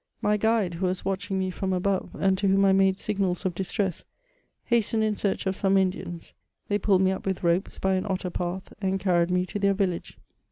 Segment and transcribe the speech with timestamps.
[0.19, 3.53] My guide, who was watching me from above, and to whom I made signals of
[3.53, 4.03] distress,
[4.65, 6.33] hastened in search of some Indians;
[6.69, 9.75] they pulled me up with ropes by an otter path, and carried me to their
[9.75, 10.17] village.